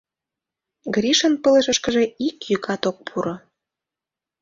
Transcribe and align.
Гришын 0.95 1.33
пылышышкыже 1.43 2.03
ик 2.27 2.37
йӱкат 2.49 2.83
ок 2.89 2.97
пуро. 3.07 3.35